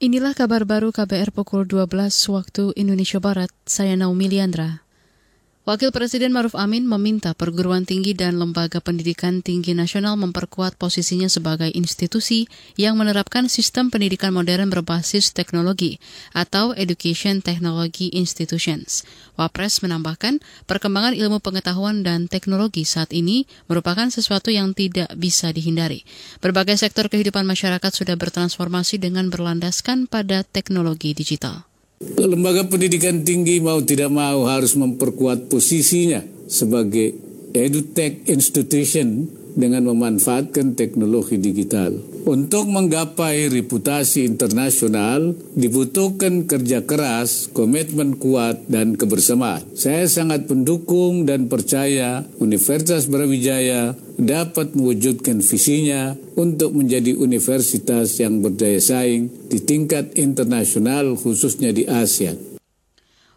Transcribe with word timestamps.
Inilah 0.00 0.32
kabar 0.32 0.64
baru 0.64 0.96
KBR 0.96 1.28
pukul 1.28 1.68
12 1.68 1.84
waktu 2.32 2.72
Indonesia 2.72 3.20
Barat. 3.20 3.52
Saya 3.68 4.00
Naomi 4.00 4.32
Liandra. 4.32 4.80
Wakil 5.60 5.92
Presiden 5.92 6.32
Maruf 6.32 6.56
Amin 6.56 6.88
meminta 6.88 7.36
perguruan 7.36 7.84
tinggi 7.84 8.16
dan 8.16 8.40
lembaga 8.40 8.80
pendidikan 8.80 9.44
tinggi 9.44 9.76
nasional 9.76 10.16
memperkuat 10.16 10.80
posisinya 10.80 11.28
sebagai 11.28 11.68
institusi 11.76 12.48
yang 12.80 12.96
menerapkan 12.96 13.44
sistem 13.44 13.92
pendidikan 13.92 14.32
modern 14.32 14.72
berbasis 14.72 15.36
teknologi 15.36 16.00
atau 16.32 16.72
Education 16.72 17.44
Technology 17.44 18.08
Institutions. 18.16 19.04
Wapres 19.36 19.84
menambahkan, 19.84 20.40
perkembangan 20.64 21.12
ilmu 21.12 21.44
pengetahuan 21.44 22.08
dan 22.08 22.24
teknologi 22.24 22.88
saat 22.88 23.12
ini 23.12 23.44
merupakan 23.68 24.08
sesuatu 24.08 24.48
yang 24.48 24.72
tidak 24.72 25.12
bisa 25.20 25.52
dihindari. 25.52 26.08
Berbagai 26.40 26.80
sektor 26.80 27.12
kehidupan 27.12 27.44
masyarakat 27.44 27.92
sudah 27.92 28.16
bertransformasi 28.16 28.96
dengan 28.96 29.28
berlandaskan 29.28 30.08
pada 30.08 30.40
teknologi 30.40 31.12
digital. 31.12 31.69
Lembaga 32.00 32.64
pendidikan 32.64 33.28
tinggi 33.28 33.60
mau 33.60 33.84
tidak 33.84 34.08
mau 34.08 34.48
harus 34.48 34.72
memperkuat 34.72 35.52
posisinya 35.52 36.24
sebagai 36.48 37.12
edutech 37.52 38.24
institution 38.24 39.28
dengan 39.56 39.90
memanfaatkan 39.90 40.74
teknologi 40.76 41.40
digital. 41.40 41.96
Untuk 42.28 42.68
menggapai 42.68 43.48
reputasi 43.48 44.28
internasional 44.28 45.32
dibutuhkan 45.56 46.44
kerja 46.44 46.84
keras, 46.84 47.48
komitmen 47.48 48.20
kuat, 48.20 48.68
dan 48.68 49.00
kebersamaan. 49.00 49.64
Saya 49.72 50.04
sangat 50.04 50.44
mendukung 50.46 51.24
dan 51.24 51.48
percaya 51.48 52.28
Universitas 52.36 53.08
Brawijaya 53.08 53.96
dapat 54.20 54.76
mewujudkan 54.76 55.40
visinya 55.40 56.12
untuk 56.36 56.76
menjadi 56.76 57.16
universitas 57.16 58.20
yang 58.20 58.44
berdaya 58.44 58.76
saing 58.76 59.32
di 59.48 59.58
tingkat 59.64 60.12
internasional 60.20 61.16
khususnya 61.16 61.72
di 61.72 61.88
Asia. 61.88 62.49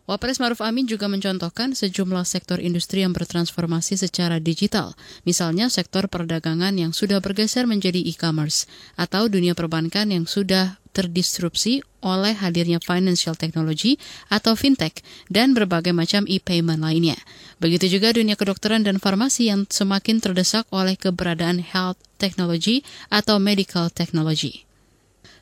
Wapres 0.03 0.43
Maruf 0.43 0.59
Amin 0.59 0.83
juga 0.83 1.07
mencontohkan 1.07 1.71
sejumlah 1.71 2.27
sektor 2.27 2.59
industri 2.59 3.07
yang 3.07 3.15
bertransformasi 3.15 3.95
secara 3.95 4.35
digital, 4.43 4.99
misalnya 5.23 5.71
sektor 5.71 6.11
perdagangan 6.11 6.75
yang 6.75 6.91
sudah 6.91 7.23
bergeser 7.23 7.63
menjadi 7.63 8.03
e-commerce, 8.03 8.67
atau 8.99 9.31
dunia 9.31 9.55
perbankan 9.55 10.11
yang 10.11 10.27
sudah 10.27 10.75
terdisrupsi 10.91 11.87
oleh 12.03 12.35
hadirnya 12.35 12.83
financial 12.83 13.39
technology 13.39 13.95
atau 14.27 14.59
fintech 14.59 14.99
dan 15.31 15.55
berbagai 15.55 15.95
macam 15.95 16.27
e-payment 16.27 16.83
lainnya. 16.83 17.15
Begitu 17.63 17.95
juga 17.95 18.11
dunia 18.11 18.35
kedokteran 18.35 18.83
dan 18.83 18.99
farmasi 18.99 19.55
yang 19.55 19.63
semakin 19.71 20.19
terdesak 20.19 20.67
oleh 20.75 20.99
keberadaan 20.99 21.63
health 21.63 21.97
technology 22.19 22.83
atau 23.07 23.39
medical 23.39 23.87
technology. 23.87 24.67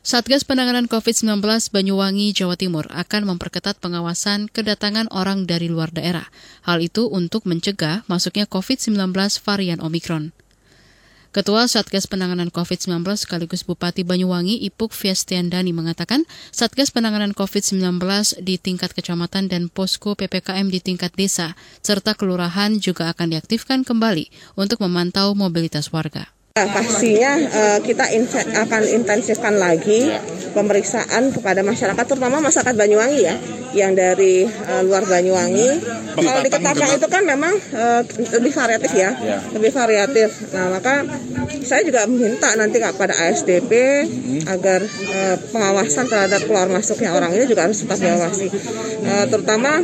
Satgas 0.02 0.42
Penanganan 0.42 0.90
COVID-19 0.90 1.46
Banyuwangi, 1.70 2.34
Jawa 2.34 2.58
Timur 2.58 2.90
akan 2.90 3.22
memperketat 3.22 3.78
pengawasan 3.78 4.50
kedatangan 4.50 5.06
orang 5.14 5.46
dari 5.46 5.70
luar 5.70 5.94
daerah. 5.94 6.26
Hal 6.66 6.82
itu 6.82 7.06
untuk 7.06 7.46
mencegah 7.46 8.02
masuknya 8.10 8.50
COVID-19 8.50 8.98
varian 9.46 9.78
Omikron. 9.78 10.34
Ketua 11.30 11.70
Satgas 11.70 12.10
Penanganan 12.10 12.50
COVID-19 12.50 12.98
sekaligus 13.14 13.62
Bupati 13.62 14.02
Banyuwangi 14.02 14.66
Ipuk 14.66 14.90
Fiestiandani 14.90 15.70
mengatakan 15.70 16.26
Satgas 16.50 16.90
Penanganan 16.90 17.30
COVID-19 17.30 18.02
di 18.42 18.58
tingkat 18.58 18.98
kecamatan 18.98 19.46
dan 19.46 19.70
posko 19.70 20.18
PPKM 20.18 20.66
di 20.66 20.82
tingkat 20.82 21.14
desa 21.14 21.54
serta 21.78 22.18
kelurahan 22.18 22.74
juga 22.82 23.06
akan 23.14 23.38
diaktifkan 23.38 23.86
kembali 23.86 24.58
untuk 24.58 24.82
memantau 24.82 25.38
mobilitas 25.38 25.94
warga. 25.94 26.26
Nah, 26.52 26.68
pastinya 26.68 27.32
uh, 27.48 27.78
kita 27.80 28.12
akan 28.68 28.82
intensifkan 28.84 29.56
lagi 29.56 30.12
pemeriksaan 30.52 31.32
kepada 31.32 31.64
masyarakat, 31.64 32.04
terutama 32.04 32.44
masyarakat 32.44 32.76
Banyuwangi 32.76 33.24
ya, 33.24 33.40
yang 33.72 33.96
dari 33.96 34.44
uh, 34.44 34.84
luar 34.84 35.08
Banyuwangi. 35.08 35.80
Kalau 36.12 36.44
di 36.44 36.52
Ketapang 36.52 36.92
itu 36.92 37.08
kan 37.08 37.24
memang 37.24 37.56
uh, 37.56 38.04
lebih 38.36 38.52
variatif 38.52 38.92
ya, 38.92 39.16
ya, 39.16 39.40
lebih 39.56 39.72
variatif. 39.72 40.52
Nah 40.52 40.76
maka 40.76 41.08
saya 41.64 41.88
juga 41.88 42.04
meminta 42.04 42.52
nanti 42.60 42.84
kepada 42.84 43.16
ASDP 43.16 43.72
hmm. 44.04 44.44
agar 44.52 44.84
uh, 44.84 45.36
pengawasan 45.56 46.04
terhadap 46.04 46.44
keluar 46.44 46.68
masuknya 46.68 47.16
orang 47.16 47.32
ini 47.32 47.48
juga 47.48 47.64
harus 47.64 47.80
tetap 47.80 47.96
diawasi, 47.96 48.52
uh, 49.08 49.24
terutama 49.24 49.80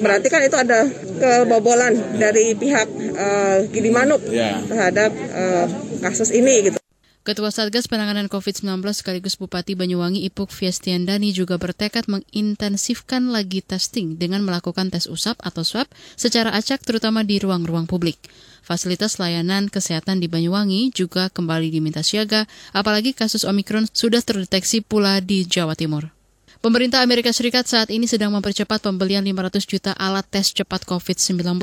berarti 0.00 0.26
kan 0.26 0.42
itu 0.42 0.56
ada 0.58 0.90
kebobolan 1.22 2.18
dari 2.18 2.58
pihak 2.58 2.88
uh, 3.14 3.62
Gidi 3.68 3.94
Manuk 3.94 4.26
yeah. 4.26 4.58
terhadap 4.64 5.12
uh, 5.14 5.68
kasus 6.00 6.32
ini 6.34 6.72
gitu. 6.72 6.80
Ketua 7.20 7.52
Satgas 7.52 7.84
Penanganan 7.84 8.32
COVID-19 8.32 8.80
sekaligus 8.96 9.36
Bupati 9.36 9.76
Banyuwangi 9.76 10.24
Ipuk 10.24 10.48
Fiestiandani 10.48 11.36
juga 11.36 11.60
bertekad 11.60 12.08
mengintensifkan 12.08 13.28
lagi 13.28 13.60
testing 13.60 14.16
dengan 14.16 14.40
melakukan 14.40 14.88
tes 14.88 15.04
usap 15.04 15.36
atau 15.44 15.60
swab 15.60 15.84
secara 16.16 16.56
acak 16.56 16.80
terutama 16.80 17.20
di 17.20 17.36
ruang-ruang 17.36 17.84
publik. 17.84 18.16
Fasilitas 18.64 19.20
layanan 19.20 19.68
kesehatan 19.68 20.24
di 20.24 20.32
Banyuwangi 20.32 20.96
juga 20.96 21.28
kembali 21.28 21.68
diminta 21.68 22.00
siaga, 22.00 22.48
apalagi 22.72 23.12
kasus 23.12 23.44
Omikron 23.44 23.84
sudah 23.92 24.24
terdeteksi 24.24 24.80
pula 24.80 25.20
di 25.20 25.44
Jawa 25.44 25.76
Timur. 25.76 26.19
Pemerintah 26.60 27.00
Amerika 27.00 27.32
Serikat 27.32 27.64
saat 27.64 27.88
ini 27.88 28.04
sedang 28.04 28.36
mempercepat 28.36 28.84
pembelian 28.84 29.24
500 29.24 29.64
juta 29.64 29.92
alat 29.96 30.28
tes 30.28 30.52
cepat 30.52 30.84
COVID-19. 30.84 31.56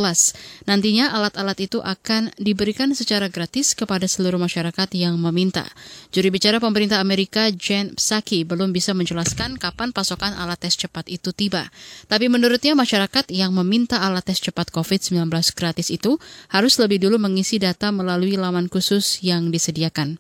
Nantinya 0.66 1.14
alat-alat 1.14 1.70
itu 1.70 1.86
akan 1.86 2.34
diberikan 2.42 2.90
secara 2.98 3.30
gratis 3.30 3.78
kepada 3.78 4.10
seluruh 4.10 4.42
masyarakat 4.42 4.90
yang 4.98 5.14
meminta. 5.22 5.70
Juri 6.10 6.34
bicara 6.34 6.58
pemerintah 6.58 6.98
Amerika 6.98 7.46
Jen 7.54 7.94
Psaki 7.94 8.42
belum 8.42 8.74
bisa 8.74 8.98
menjelaskan 8.98 9.62
kapan 9.62 9.94
pasokan 9.94 10.34
alat 10.34 10.66
tes 10.66 10.74
cepat 10.74 11.06
itu 11.14 11.30
tiba. 11.30 11.70
Tapi 12.10 12.26
menurutnya 12.26 12.74
masyarakat 12.74 13.30
yang 13.30 13.54
meminta 13.54 14.02
alat 14.02 14.26
tes 14.26 14.42
cepat 14.42 14.74
COVID-19 14.74 15.30
gratis 15.54 15.94
itu 15.94 16.18
harus 16.50 16.74
lebih 16.82 17.06
dulu 17.06 17.22
mengisi 17.22 17.62
data 17.62 17.94
melalui 17.94 18.34
laman 18.34 18.66
khusus 18.66 19.22
yang 19.22 19.54
disediakan. 19.54 20.18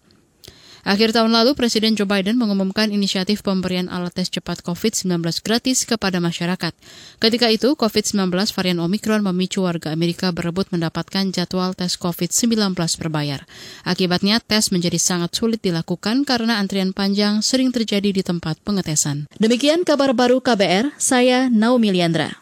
Akhir 0.83 1.15
tahun 1.15 1.33
lalu, 1.33 1.57
Presiden 1.57 1.95
Joe 1.95 2.09
Biden 2.09 2.35
mengumumkan 2.35 2.91
inisiatif 2.91 3.45
pemberian 3.45 3.87
alat 3.87 4.13
tes 4.17 4.27
cepat 4.27 4.61
COVID-19 4.61 5.23
gratis 5.41 5.87
kepada 5.87 6.19
masyarakat. 6.19 6.73
Ketika 7.17 7.47
itu, 7.47 7.73
COVID-19 7.79 8.33
varian 8.53 8.79
Omikron 8.83 9.21
memicu 9.23 9.63
warga 9.63 9.95
Amerika 9.95 10.35
berebut 10.35 10.67
mendapatkan 10.69 11.31
jadwal 11.31 11.71
tes 11.73 11.95
COVID-19 11.95 12.75
berbayar. 12.75 13.47
Akibatnya, 13.87 14.43
tes 14.43 14.69
menjadi 14.75 14.99
sangat 14.99 15.31
sulit 15.31 15.63
dilakukan 15.63 16.27
karena 16.27 16.59
antrian 16.59 16.91
panjang 16.91 17.39
sering 17.39 17.71
terjadi 17.71 18.11
di 18.11 18.21
tempat 18.25 18.59
pengetesan. 18.67 19.31
Demikian 19.39 19.87
kabar 19.87 20.11
baru 20.11 20.43
KBR, 20.43 20.97
saya 20.99 21.47
Naomi 21.47 21.95
Liandra. 21.95 22.35